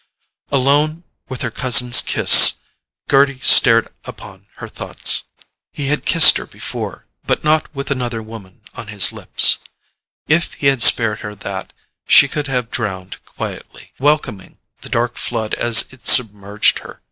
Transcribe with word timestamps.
Alone 0.51 1.03
with 1.29 1.43
her 1.43 1.51
cousin's 1.51 2.01
kiss, 2.01 2.53
Gerty 3.07 3.39
stared 3.43 3.87
upon 4.03 4.47
her 4.55 4.67
thoughts. 4.67 5.25
He 5.71 5.89
had 5.89 6.05
kissed 6.07 6.37
her 6.37 6.47
before—but 6.47 7.43
not 7.43 7.71
with 7.75 7.91
another 7.91 8.23
woman 8.23 8.61
on 8.73 8.87
his 8.87 9.13
lips. 9.13 9.59
If 10.27 10.53
he 10.55 10.65
had 10.73 10.81
spared 10.81 11.19
her 11.19 11.35
that 11.35 11.71
she 12.07 12.27
could 12.27 12.47
have 12.47 12.71
drowned 12.71 13.23
quietly, 13.25 13.93
welcoming 13.99 14.57
the 14.81 14.89
dark 14.89 15.17
flood 15.17 15.53
as 15.53 15.93
it 15.93 16.07
submerged 16.07 16.79
her. 16.79 16.99